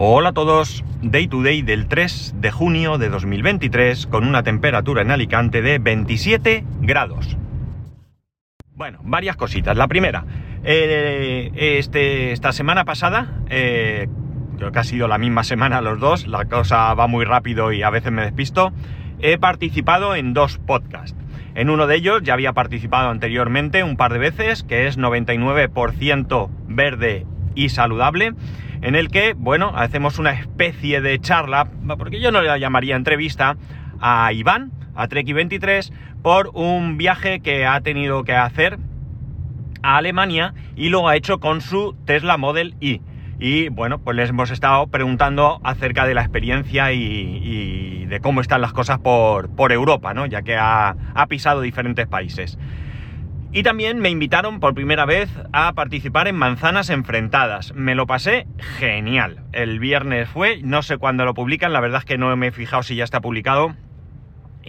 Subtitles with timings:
[0.00, 5.02] Hola a todos, Day to Day del 3 de junio de 2023 con una temperatura
[5.02, 7.36] en Alicante de 27 grados.
[8.76, 9.76] Bueno, varias cositas.
[9.76, 10.24] La primera,
[10.62, 14.06] eh, este, esta semana pasada, eh,
[14.56, 17.82] creo que ha sido la misma semana los dos, la cosa va muy rápido y
[17.82, 18.72] a veces me despisto,
[19.18, 21.18] he participado en dos podcasts.
[21.56, 26.50] En uno de ellos ya había participado anteriormente un par de veces, que es 99%
[26.68, 27.26] verde
[27.56, 28.34] y saludable
[28.82, 31.68] en el que, bueno, hacemos una especie de charla,
[31.98, 33.56] porque yo no la llamaría entrevista,
[34.00, 35.92] a Iván, a Treki23,
[36.22, 38.78] por un viaje que ha tenido que hacer
[39.82, 43.00] a Alemania y lo ha hecho con su Tesla Model Y.
[43.40, 48.60] Y bueno, pues les hemos estado preguntando acerca de la experiencia y, de cómo están
[48.60, 50.26] las cosas por, por Europa, ¿no?
[50.26, 52.58] Ya que ha, ha pisado diferentes países.
[53.50, 57.74] Y también me invitaron por primera vez a participar en Manzanas Enfrentadas.
[57.74, 58.46] Me lo pasé
[58.78, 59.42] genial.
[59.52, 62.52] El viernes fue, no sé cuándo lo publican, la verdad es que no me he
[62.52, 63.74] fijado si ya está publicado.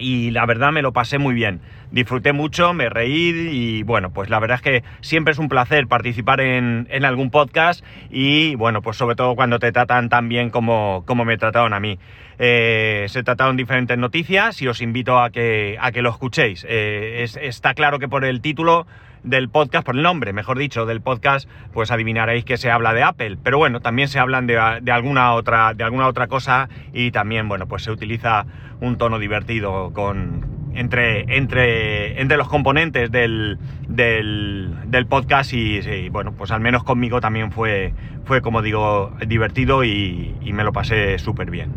[0.00, 1.60] Y la verdad me lo pasé muy bien.
[1.90, 5.86] Disfruté mucho, me reí y bueno, pues la verdad es que siempre es un placer
[5.86, 11.04] participar en, algún podcast y bueno, pues sobre todo cuando te tratan tan bien como,
[11.06, 11.98] como me trataron a mí.
[12.38, 16.64] Eh, se trataron diferentes noticias y os invito a que, a que lo escuchéis.
[16.68, 18.86] Eh, está claro que por el título
[19.22, 23.02] del podcast, por el nombre, mejor dicho, del podcast, pues adivinaréis que se habla de
[23.02, 23.38] Apple.
[23.42, 27.66] Pero bueno, también se hablan de, alguna otra, de alguna otra cosa y también, bueno,
[27.66, 28.46] pues se utiliza
[28.80, 36.50] un tono divertido con, entre, entre, entre los componentes del, del, podcast y, bueno, pues
[36.50, 37.92] al menos conmigo también fue,
[38.24, 41.72] fue como digo, divertido y, y me lo pasé súper bien.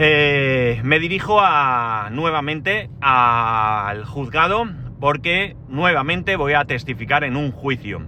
[0.00, 4.68] Eh, me dirijo a, nuevamente al juzgado
[5.00, 8.02] porque nuevamente voy a testificar en un juicio.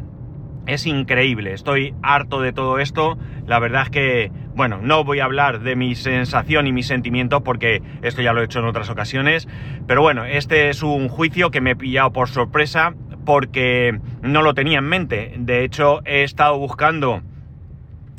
[0.66, 3.19] Es increíble, estoy harto de todo esto.
[3.47, 7.42] La verdad es que, bueno, no voy a hablar de mi sensación y mis sentimientos
[7.42, 9.48] porque esto ya lo he hecho en otras ocasiones.
[9.87, 12.94] Pero bueno, este es un juicio que me he pillado por sorpresa
[13.25, 15.34] porque no lo tenía en mente.
[15.38, 17.22] De hecho, he estado buscando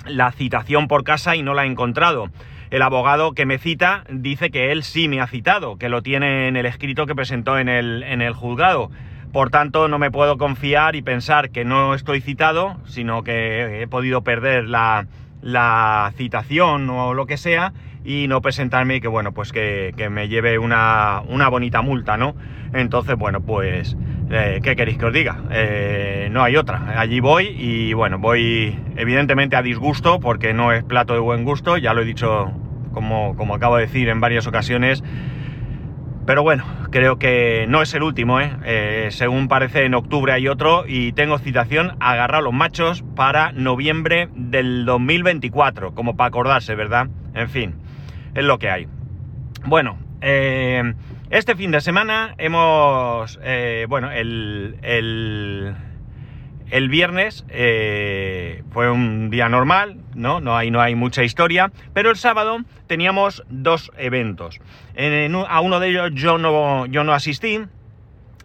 [0.05, 2.31] la citación por casa y no la he encontrado
[2.71, 6.47] el abogado que me cita dice que él sí me ha citado, que lo tiene
[6.47, 8.89] en el escrito que presentó en el, en el juzgado.
[9.33, 13.87] Por tanto, no me puedo confiar y pensar que no estoy citado, sino que he
[13.87, 15.05] podido perder la,
[16.15, 17.73] citación o lo que sea
[18.03, 22.35] y no presentarme y que, bueno, pues que, me lleve una, bonita multa, ¿no?
[22.73, 23.97] Entonces, bueno, pues,
[24.29, 25.41] eh, ¿qué queréis que os diga?
[25.51, 26.99] Eh, no hay otra.
[26.99, 31.77] Allí voy y, bueno, voy evidentemente a disgusto porque no es plato de buen gusto,
[31.77, 32.51] ya lo he dicho
[32.93, 35.03] como, acabo de decir en varias ocasiones.
[36.25, 38.51] Pero bueno, creo que no es el último, ¿eh?
[38.63, 39.07] ¿eh?
[39.09, 44.29] según parece en octubre hay otro y tengo citación agarrar a los machos para noviembre
[44.35, 47.07] del 2024, como para acordarse, ¿verdad?
[47.33, 47.80] En fin,
[48.35, 48.87] es lo que hay.
[49.65, 50.93] Bueno, eh,
[51.29, 55.75] este fin de semana hemos, eh, bueno, el, el
[56.71, 60.39] el viernes eh, fue un día normal, ¿no?
[60.39, 64.59] No hay, no hay mucha historia, pero el sábado teníamos dos eventos.
[65.49, 67.59] a uno de ellos yo no, yo no asistí,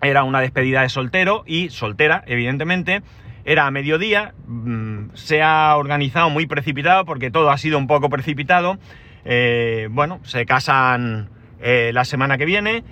[0.02, 3.02] era una despedida de soltero y soltera, evidentemente.
[3.44, 8.10] Era a mediodía, mm, se ha organizado muy precipitado porque todo ha sido un poco
[8.10, 8.76] precipitado.
[9.26, 11.28] Eh, bueno, se casan
[11.60, 12.84] eh, la semana que viene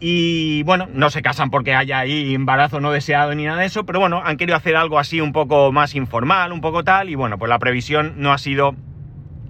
[0.00, 3.84] y bueno, no se casan porque haya ahí embarazo no deseado ni nada de eso,
[3.84, 7.16] pero bueno, han querido hacer algo así un poco más informal, un poco tal, y
[7.16, 8.76] bueno, pues la previsión no ha sido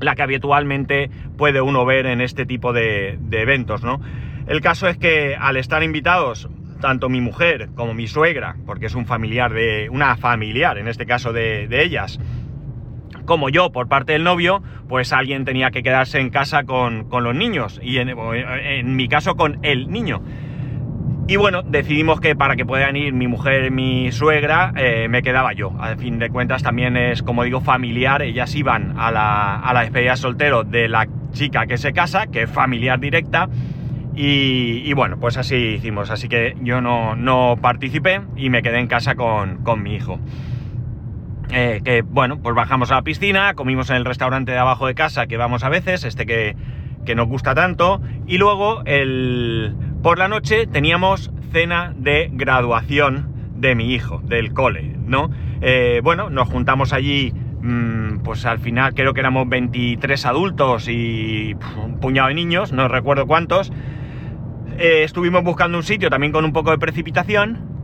[0.01, 4.01] la que habitualmente puede uno ver en este tipo de, eventos, ¿no?
[4.47, 6.49] El caso es que al estar invitados
[6.81, 11.05] tanto mi mujer como mi suegra, porque es un familiar de, una familiar en este
[11.05, 12.19] caso de, de ellas,
[13.29, 17.35] como yo por parte del novio, pues alguien tenía que quedarse en casa con, los
[17.35, 20.23] niños y en, mi caso con el niño.
[21.29, 25.23] Y bueno, decidimos que para que puedan ir mi mujer y mi suegra, eh, me
[25.23, 25.75] quedaba yo.
[25.79, 28.23] A fin de cuentas también es, como digo, familiar.
[28.23, 32.45] Ellas iban a la, a la despedida soltero de la chica que se casa, que
[32.45, 33.51] es familiar directa.
[34.17, 36.11] Y, bueno, pues así hicimos.
[36.11, 40.19] Así que yo no, no participé y me quedé en casa con, con mi hijo.
[41.51, 44.95] Eh, que bueno, pues bajamos a la piscina, comimos en el restaurante de abajo de
[44.95, 46.57] casa que vamos a veces, este que,
[47.15, 53.95] nos gusta tanto, y luego el, por la noche teníamos cena de graduación de mi
[53.95, 55.31] hijo, del cole, ¿no?
[55.63, 61.57] Eh, bueno, nos juntamos allí, mm, pues al final creo que éramos 23 adultos y
[61.83, 63.73] un puñado de niños, no recuerdo cuántos.
[64.77, 67.78] Eh, estuvimos buscando un sitio también con un poco de precipitación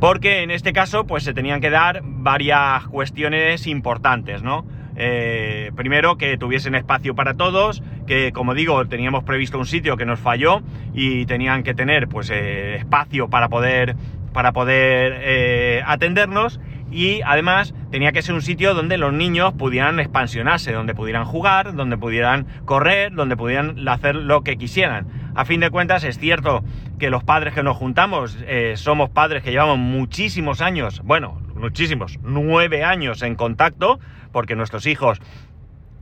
[0.00, 4.64] porque en este caso pues se tenían que dar varias cuestiones importantes, ¿no?
[4.98, 10.06] Eh, primero, que tuviesen espacio para todos, que como digo, teníamos previsto un sitio que
[10.06, 10.62] nos falló
[10.94, 13.94] y tenían que tener pues eh, espacio para poder,
[14.32, 16.60] para poder eh, atendernos
[16.90, 21.74] y además tenía que ser un sitio donde los niños pudieran expansionarse, donde pudieran jugar,
[21.74, 25.06] donde pudieran correr, donde pudieran hacer lo que quisieran.
[25.36, 26.64] A fin de cuentas es cierto
[26.98, 28.38] que los padres que nos juntamos
[28.76, 34.00] somos padres que llevamos muchísimos años, bueno, muchísimos, nueve años en contacto,
[34.32, 35.20] porque nuestros hijos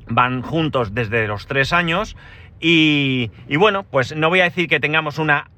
[0.09, 2.17] van juntos desde los tres años.
[2.61, 5.51] Y, bueno, pues no voy a decir que tengamos una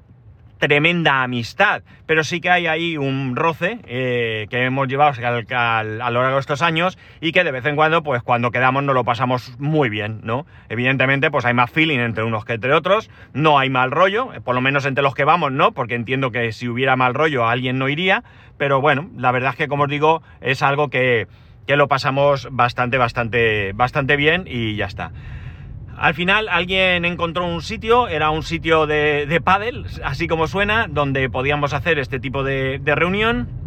[0.59, 6.23] tremenda amistad, pero sí que hay ahí un roce eh, que hemos llevado a lo
[6.23, 9.05] largo de estos años y que de vez en cuando, pues cuando quedamos nos lo
[9.05, 10.47] pasamos muy bien, ¿no?
[10.69, 14.55] Evidentemente, pues hay más feeling entre unos que entre otros, no hay mal rollo, por
[14.55, 15.73] lo menos entre los que vamos, ¿no?
[15.73, 18.25] Porque entiendo que si hubiera mal rollo alguien no iría,
[18.57, 21.27] pero bueno, la verdad es que como os digo, es algo que,
[21.67, 25.11] que lo pasamos bastante, bastante, bastante bien y ya está.
[25.97, 30.87] Al final alguien encontró un sitio, era un sitio de, de pádel, así como suena,
[30.89, 33.66] donde podíamos hacer este tipo de, de reunión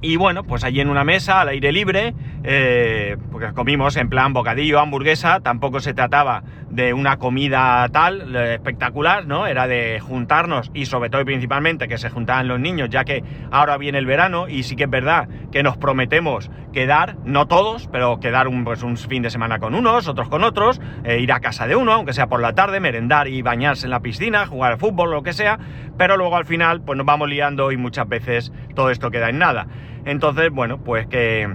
[0.00, 2.14] y bueno, pues allí en una mesa, al aire libre,
[2.44, 8.54] eh, porque comimos en plan bocadillo, hamburguesa, tampoco se trataba de una comida tal, eh,
[8.54, 9.46] espectacular, ¿no?
[9.46, 13.24] Era de juntarnos y sobre todo y principalmente que se juntaban los niños, ya que
[13.50, 17.88] ahora viene el verano y sí que es verdad que nos prometemos quedar, no todos,
[17.90, 21.32] pero quedar un, pues un fin de semana con unos, otros con otros, eh, ir
[21.32, 24.46] a casa de uno, aunque sea por la tarde, merendar y bañarse en la piscina,
[24.46, 25.58] jugar al fútbol, lo que sea,
[25.96, 29.38] pero luego al final pues nos vamos liando y muchas veces todo esto queda en
[29.38, 29.66] nada.
[30.04, 31.48] Entonces, bueno, pues que,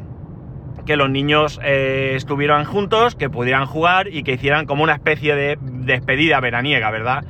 [0.86, 5.36] que los niños eh, estuvieran juntos, que pudieran jugar y que hicieran como una especie
[5.36, 7.24] de despedida veraniega, ¿verdad?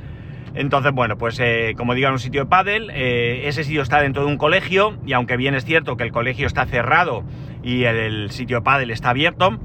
[0.54, 4.00] Entonces, bueno, pues eh, como digo, en un sitio de pádel, eh, ese sitio está
[4.00, 7.24] dentro de un colegio y aunque bien es cierto que el colegio está cerrado
[7.62, 9.58] y el, el sitio de pádel está abierto,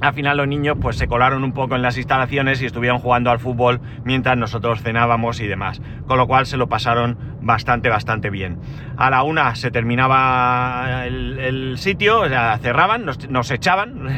[0.00, 3.30] al final los niños pues se colaron un poco en las instalaciones y estuvieron jugando
[3.30, 5.80] al fútbol mientras nosotros cenábamos y demás.
[6.06, 8.58] Con lo cual se lo pasaron bastante, bastante bien.
[8.96, 14.08] A la una se terminaba el, sitio, o sea, cerraban, nos, echaban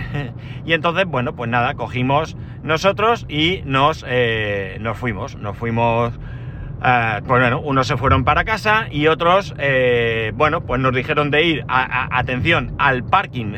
[0.67, 6.19] y entonces, bueno, pues nada, cogimos nosotros y nos, eh, nos fuimos, nos fuimos...
[6.85, 11.31] Eh, pues bueno, unos se fueron para casa y otros, eh, bueno, pues nos dijeron
[11.31, 13.55] de ir, atención, al parking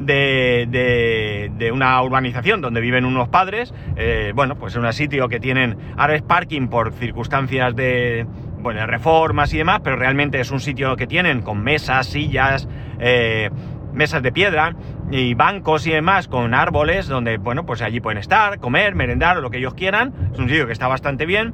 [0.00, 5.76] de, una urbanización donde viven unos padres, eh, bueno, pues en un sitio que tienen,
[5.96, 8.26] ahora es parking por circunstancias de,
[8.60, 12.68] bueno, reformas y demás, pero realmente es un sitio que tienen con mesas, sillas,
[12.98, 13.50] eh,
[13.92, 14.74] mesas de piedra
[15.10, 19.40] y bancos y demás con árboles donde, bueno, pues allí pueden estar, comer, merendar o
[19.40, 20.12] lo que ellos quieran.
[20.32, 21.52] Es un sitio que está bastante bien.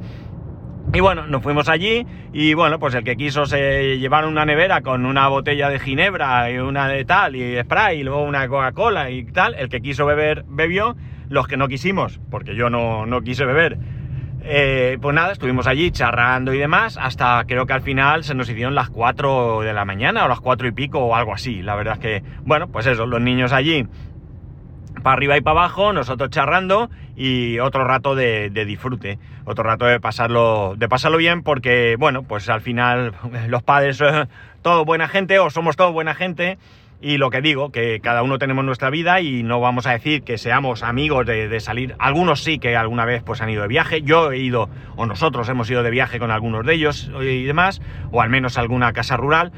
[0.92, 4.80] Y bueno, nos fuimos allí y bueno, pues el que quiso se llevar una nevera
[4.80, 9.10] con una botella de ginebra y una de tal y spray y luego una Coca-Cola
[9.10, 10.96] y tal, el que quiso beber bebió,
[11.28, 13.78] los que no quisimos, porque yo no, no quise beber,
[14.48, 18.48] eh, pues nada, estuvimos allí charrando y demás, hasta creo que al final se nos
[18.48, 21.62] hicieron las 4 de la mañana o las 4 y pico o algo así.
[21.62, 23.86] La verdad es que, bueno, pues eso, los niños allí
[25.02, 30.00] para arriba y para abajo, nosotros charrando y otro rato de, disfrute, otro rato de
[30.00, 33.14] pasarlo, de pasarlo bien porque, bueno, pues al final
[33.48, 34.28] los padres son
[34.62, 36.58] todo buena gente o somos todos buena gente
[37.00, 40.22] y lo que digo, que cada uno tenemos nuestra vida y no vamos a decir
[40.22, 41.94] que seamos amigos de, de, salir.
[41.98, 44.00] Algunos sí que alguna vez pues han ido de viaje.
[44.00, 47.82] Yo he ido, o nosotros hemos ido de viaje con algunos de ellos y demás,
[48.12, 49.52] o al menos alguna casa rural.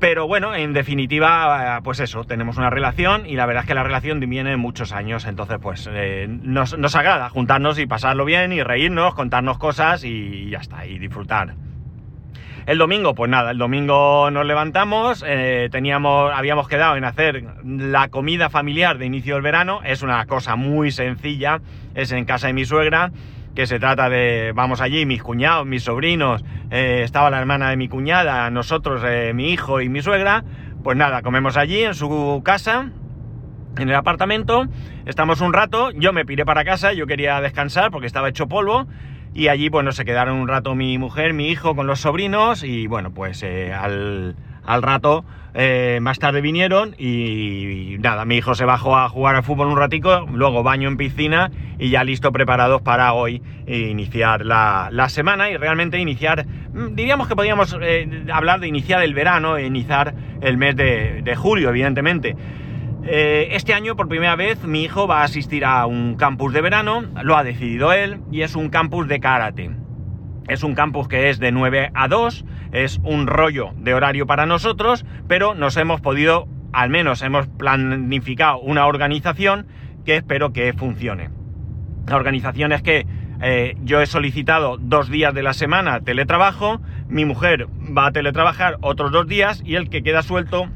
[0.00, 3.82] Pero bueno, en definitiva, pues eso, tenemos una relación y la verdad es que la
[3.82, 8.62] relación viene muchos años, entonces pues eh, nos, nos, agrada juntarnos y pasarlo bien y
[8.62, 11.54] reírnos, contarnos cosas y ya está, y disfrutar.
[12.66, 18.08] El domingo, pues nada, el domingo nos levantamos, eh, teníamos, habíamos quedado en hacer la
[18.08, 21.60] comida familiar de inicio del verano, es una cosa muy sencilla,
[21.94, 23.10] es en casa de mi suegra,
[23.58, 27.76] que se trata de, vamos allí, mis cuñados, mis sobrinos, eh, estaba la hermana de
[27.76, 30.44] mi cuñada, nosotros, eh, mi hijo y mi suegra,
[30.84, 32.92] pues nada, comemos allí en su casa,
[33.76, 34.68] en el apartamento,
[35.06, 38.86] estamos un rato, yo me piré para casa, yo quería descansar porque estaba hecho polvo,
[39.34, 42.86] y allí, bueno, se quedaron un rato mi mujer, mi hijo con los sobrinos, y
[42.86, 44.36] bueno, pues eh, al,
[44.68, 49.42] al rato eh, más tarde vinieron y, nada, mi hijo se bajó a jugar al
[49.42, 55.08] fútbol un ratico, luego baño en piscina y ya listo, preparados para hoy iniciar la,
[55.08, 59.64] semana y realmente iniciar, mm, diríamos que podríamos eh, hablar de iniciar el verano, e
[59.64, 62.36] iniciar el mes de, julio, evidentemente.
[63.04, 66.60] Eh, este año, por primera vez, mi hijo va a asistir a un campus de
[66.60, 69.70] verano, lo ha decidido él, y es un campus de karate.
[70.46, 74.46] Es un campus que es de 9 a 2, es un rollo de horario para
[74.46, 79.66] nosotros, pero nos hemos podido al menos hemos planificado una organización
[80.04, 81.30] que espero que funcione.
[82.06, 83.06] La organización es que
[83.40, 88.78] eh, yo he solicitado dos días de la semana teletrabajo, mi mujer va a teletrabajar
[88.80, 90.68] otros dos días y el que queda suelto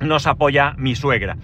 [0.00, 1.36] nos apoya mi suegra.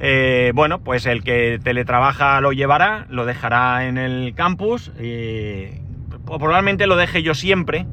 [0.00, 4.92] Eh, bueno, pues el que teletrabaja lo llevará, lo dejará en el campus.
[5.00, 5.80] y
[6.24, 7.86] probablemente lo deje yo siempre,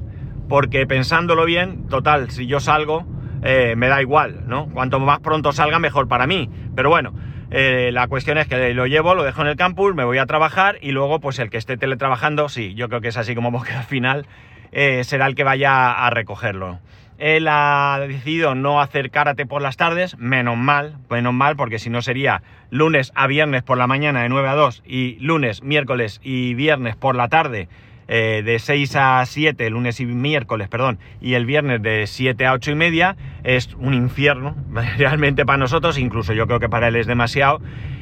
[0.49, 3.05] porque pensándolo bien, total, si yo salgo,
[3.43, 4.67] eh, me da igual, ¿no?
[4.67, 6.49] Cuanto más pronto salga, mejor para mí.
[6.75, 7.13] Pero bueno,
[7.51, 10.25] eh, la cuestión es que lo llevo, lo dejo en el campus, me voy a
[10.25, 13.51] trabajar y luego, pues el que esté teletrabajando, sí, yo creo que es así como
[13.63, 14.25] quedado al final,
[14.71, 16.79] eh, será el que vaya a recogerlo.
[17.19, 21.89] Él ha decidido no hacer karate por las tardes, menos mal, menos mal, porque si
[21.89, 22.41] no sería
[22.71, 26.95] lunes a viernes por la mañana de 9 a 2 y lunes, miércoles y viernes
[26.95, 27.67] por la tarde
[28.11, 32.53] eh, de 6 a 7, lunes y miércoles, perdón, y el viernes de 7 a
[32.53, 34.55] 8 y media, es un infierno,
[34.97, 37.61] realmente para nosotros, incluso yo creo que para él es demasiado.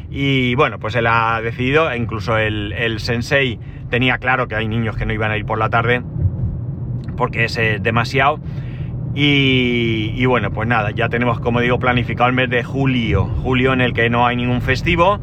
[0.09, 3.59] Y bueno, pues él ha decidido, incluso el, sensei
[3.89, 6.01] tenía claro que hay niños que no iban a ir por la tarde,
[7.17, 8.39] porque es eh, demasiado.
[9.13, 13.73] Y, y, bueno, pues nada, ya tenemos, como digo, planificado el mes de julio, julio
[13.73, 15.19] en el que no hay ningún festivo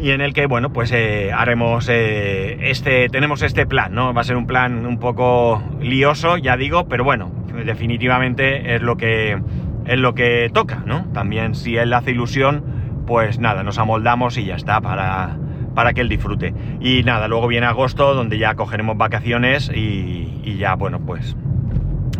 [0.00, 4.12] y en el que, bueno, pues eh, haremos eh, este, tenemos este plan, ¿no?
[4.12, 7.30] Va a ser un plan un poco lioso, ya digo, pero bueno,
[7.64, 9.40] definitivamente es lo que,
[9.86, 11.06] es lo que toca, ¿no?
[11.12, 12.64] También si él hace ilusión,
[13.06, 15.36] pues nada, nos amoldamos y ya está para,
[15.74, 16.52] para que él disfrute.
[16.80, 21.36] Y nada, luego viene agosto, donde ya cogeremos vacaciones y, ya, bueno, pues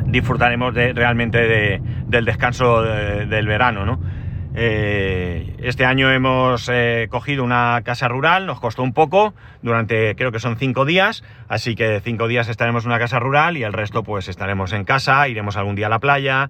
[0.07, 4.01] disfrutaremos de, realmente del descanso del verano, ¿no?
[4.59, 10.33] Eh, este año hemos eh, cogido una casa rural, nos costó un poco, durante creo
[10.33, 13.75] que son cinco días, así que cinco días estaremos en una casa rural y el
[13.75, 16.49] resto pues estaremos en casa, iremos algún día a la playa,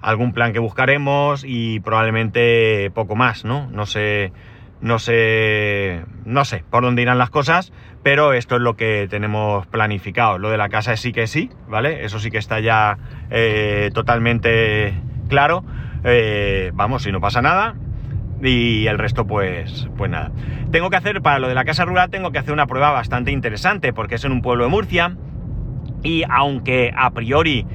[0.00, 3.68] algún plan que buscaremos y probablemente poco más, ¿no?
[3.70, 4.32] No sé,
[4.80, 7.70] no sé, no sé por dónde irán las cosas,
[8.02, 10.38] pero esto es lo que tenemos planificado.
[10.38, 12.06] Lo de la casa sí que sí, ¿vale?
[12.06, 12.96] Eso sí que está ya
[13.28, 14.94] eh, totalmente
[15.28, 15.64] claro
[16.04, 17.74] eh, vamos, si no pasa nada.
[18.42, 20.30] Y el resto, pues, pues nada.
[20.70, 23.30] Tengo que hacer, para lo de la casa rural, tengo que hacer una prueba bastante
[23.30, 25.16] interesante, porque es en un pueblo de Murcia.
[26.02, 27.66] Y aunque a priori,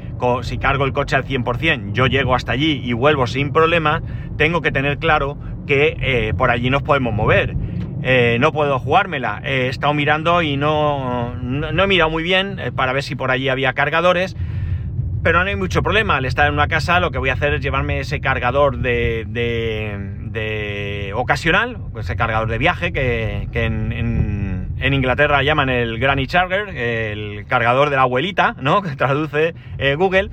[0.43, 4.01] si cargo el coche al 100%, yo llego hasta allí y vuelvo sin problema,
[4.37, 7.55] tengo que tener claro que eh, por allí nos podemos mover.
[8.03, 9.41] Eh, no puedo jugármela.
[9.43, 13.49] He estado mirando y no, no he mirado muy bien para ver si por allí
[13.49, 14.35] había cargadores
[15.23, 16.17] pero no hay mucho problema.
[16.17, 19.25] Al estar en una casa, lo que voy a hacer es llevarme ese cargador de,
[19.27, 27.89] de, ocasional, ese cargador de viaje que, en, Inglaterra llaman el Granny Charger, el cargador
[27.89, 28.81] de la abuelita, ¿no?
[28.83, 30.29] Que traduce eh, Google.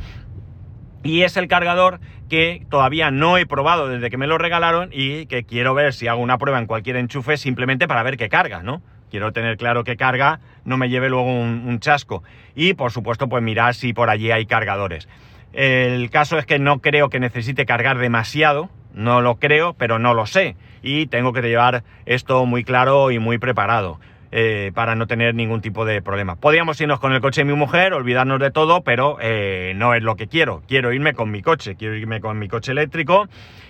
[1.05, 5.27] Y es el cargador que todavía no he probado desde que me lo regalaron y
[5.27, 8.63] que quiero ver si hago una prueba en cualquier enchufe simplemente para ver qué carga,
[8.63, 8.83] ¿no?
[9.11, 12.23] Quiero tener claro que carga, no me lleve luego un, chasco.
[12.55, 15.09] Y por supuesto, pues mirar si por allí hay cargadores.
[15.53, 20.15] El caso es que no creo que necesite cargar demasiado, no lo creo, pero no
[20.15, 20.57] lo sé.
[20.83, 23.99] Y tengo que llevar esto muy claro y muy preparado.
[24.31, 26.37] Eh, para no tener ningún tipo de problema.
[26.37, 30.03] Podríamos irnos con el coche de mi mujer, olvidarnos de todo, pero eh, no es
[30.03, 30.63] lo que quiero.
[30.69, 33.27] Quiero irme con mi coche, quiero irme con mi coche eléctrico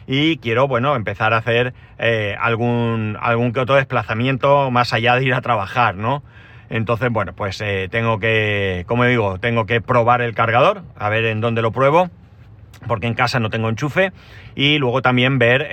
[0.08, 5.26] y quiero, bueno, empezar a hacer eh, algún, algún que otro desplazamiento más allá de
[5.26, 6.24] ir a trabajar, ¿no?
[6.70, 11.40] Entonces, bueno, pues tengo que, como digo, tengo que probar el cargador, a ver en
[11.40, 12.10] dónde lo pruebo,
[12.88, 14.10] porque en casa no tengo enchufe,
[14.56, 15.68] y luego también ver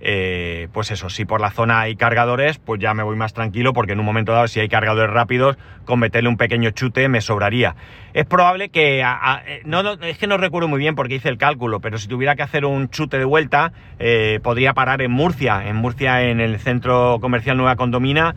[0.00, 3.72] eh, pues eso, si por la zona hay cargadores, pues ya me voy más tranquilo
[3.72, 7.20] porque en un momento dado, si hay cargadores rápidos, con meterle un pequeño chute me
[7.20, 7.74] sobraría.
[8.14, 11.80] Es probable que, eh, no, es que no recuerdo muy bien porque hice el cálculo,
[11.80, 15.66] pero si tuviera que hacer un chute de vuelta, eh, podría parar en Murcia.
[15.66, 18.34] En Murcia, en el centro comercial Nueva Condomina,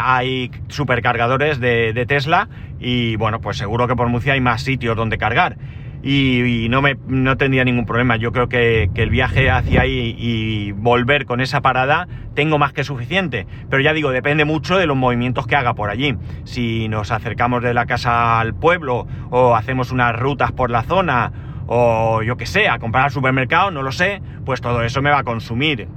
[0.00, 2.48] hay supercargadores de, de Tesla
[2.80, 5.56] y bueno, pues seguro que por Murcia hay más sitios donde cargar
[6.02, 8.16] y, no, me, no tendría ningún problema.
[8.16, 12.84] Yo creo que, el viaje hacia ahí y volver con esa parada tengo más que
[12.84, 13.46] suficiente.
[13.68, 16.16] Pero ya digo, depende mucho de los movimientos que haga por allí.
[16.44, 21.32] Si nos acercamos de la casa al pueblo o hacemos unas rutas por la zona
[21.66, 25.10] o yo que sé, a comprar al supermercado, no lo sé, pues todo eso me
[25.10, 25.88] va a consumir.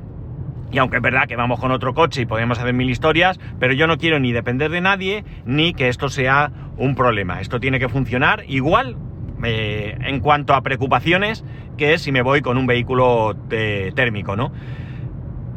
[0.72, 3.74] Y aunque es verdad que vamos con otro coche y podemos hacer mil historias, pero
[3.74, 7.42] yo no quiero ni depender de nadie ni que esto sea un problema.
[7.42, 8.98] Esto tiene que funcionar igual
[9.44, 11.44] eh, en cuanto a preocupaciones
[11.78, 14.52] que si me voy con un vehículo térmico, ¿no?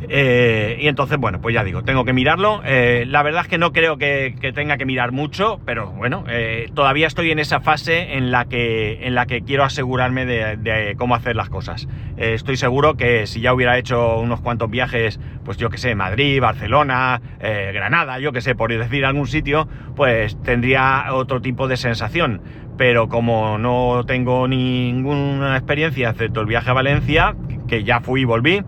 [0.09, 2.61] Eh, y entonces, bueno, pues ya digo, tengo que mirarlo.
[2.65, 6.71] Eh, la verdad es que no creo que, tenga que mirar mucho, pero bueno, eh,
[6.75, 11.15] todavía estoy en esa fase en la que, en la que quiero asegurarme de, cómo
[11.15, 11.89] hacer las cosas.
[12.17, 16.41] estoy seguro que si ya hubiera hecho unos cuantos viajes, pues yo que sé, Madrid,
[16.41, 22.41] Barcelona, Granada, yo que sé, por decir algún sitio, pues tendría otro tipo de sensación.
[22.77, 27.35] Pero como no tengo ninguna experiencia, excepto el viaje a Valencia,
[27.69, 28.63] que ya fui y volví,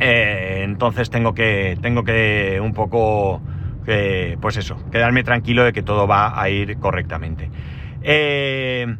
[0.00, 3.42] eh, entonces tengo que, tengo que un poco,
[3.84, 7.50] pues eso, quedarme tranquilo de que todo va a ir correctamente.
[8.02, 8.96] Eh,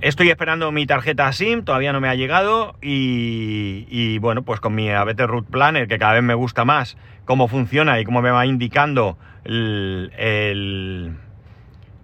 [0.00, 4.90] estoy esperando mi tarjeta SIM, todavía no me ha llegado y, bueno, pues con mi
[4.90, 8.46] ABT Route Planner, que cada vez me gusta más cómo funciona y cómo me va
[8.46, 9.18] indicando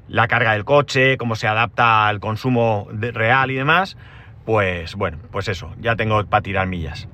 [0.08, 3.96] la carga del coche, cómo se adapta al consumo real y demás,
[4.44, 7.08] pues bueno, pues eso, ya tengo para tirar millas.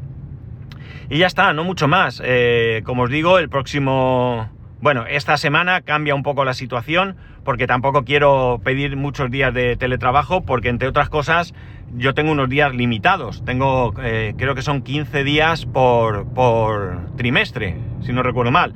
[1.10, 2.22] Y ya está, no mucho más.
[2.24, 4.50] Eh, como os digo, el próximo...
[4.80, 9.76] Bueno, esta semana cambia un poco la situación porque tampoco quiero pedir muchos días de
[9.76, 11.52] teletrabajo porque entre otras cosas
[11.96, 13.44] yo tengo unos días limitados.
[13.44, 18.72] Tengo, eh, creo que son 15 días por, por trimestre, si no recuerdo mal.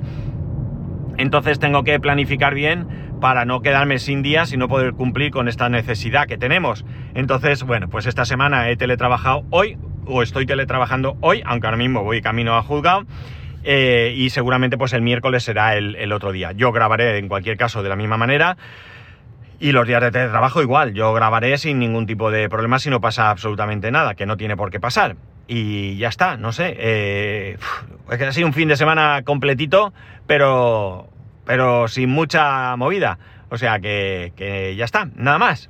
[1.17, 2.87] Entonces tengo que planificar bien
[3.21, 6.83] para no quedarme sin días y no poder cumplir con esta necesidad que tenemos.
[7.13, 12.03] Entonces, bueno, pues esta semana he teletrabajado hoy, o estoy teletrabajando hoy, aunque ahora mismo
[12.03, 13.05] voy camino a juzgado.
[13.63, 16.51] Eh, y seguramente pues el miércoles será el, otro día.
[16.51, 18.57] Yo grabaré en cualquier caso de la misma manera.
[19.59, 22.99] Y los días de teletrabajo igual, yo grabaré sin ningún tipo de problema si no
[22.99, 25.15] pasa absolutamente nada, que no tiene por qué pasar.
[25.47, 26.75] Y ya está, no sé.
[26.77, 27.57] Eh,
[28.11, 29.93] es que ha sido un fin de semana completito,
[30.27, 31.07] pero,
[31.45, 33.19] pero sin mucha movida.
[33.49, 35.69] O sea que, que ya está, nada más.